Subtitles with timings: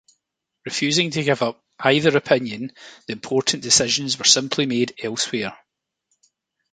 [0.65, 2.71] Refusing to give up either opinion,
[3.05, 5.55] the important decisions were simply made elsewhere.